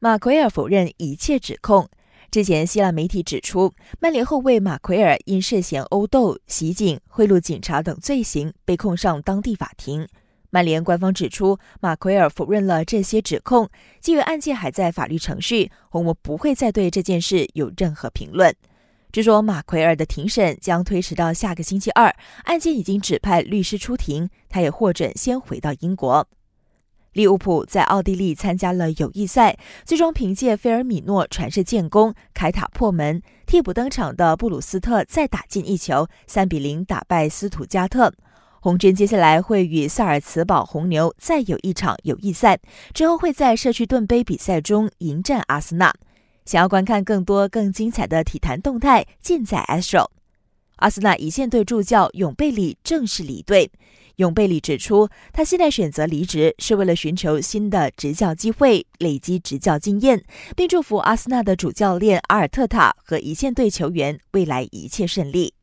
[0.00, 1.88] 马奎尔否认一切指控。
[2.30, 10.06] 之前，希腊媒体指出，曼联后卫马奎尔因涉嫌殴斗、袭警、贿赂警察等罪行被控上当地法庭。
[10.50, 13.68] 曼联官方指出，马奎尔否认了这些指控。
[14.00, 18.54] 基于案件还在法律程序，红魔不会再对这件事有任何评论。
[19.10, 22.14] 据说，马奎尔的庭审将推迟到下个星期二。
[22.44, 26.28] 案件已经指派律师出庭，他也获准先回到英国。
[27.18, 33.20] 利物浦在奥地利参加了友谊赛，最终凭借菲尔米诺传射建功，凯塔破门。
[33.44, 38.14] 替补登场的布鲁斯特再打进一球，三比零打败斯图加特。
[38.60, 42.60] 红军接下来会与萨尔茨堡红牛再有一场友谊赛，
[42.94, 45.92] 之后会在社区盾杯比赛中迎战阿森纳。
[46.44, 50.06] 想要观看更多更精彩的体坛动态，尽在 Astro。
[50.76, 53.72] 阿森纳一线队助教永贝里正式离队。
[54.18, 60.22] 永贝里指出，他现在选择离职是为了寻求新的执教机会，累积执教经验，
[60.56, 65.54] 并祝福阿森纳的主教练阿尔特塔和一线队球员未来一切顺利。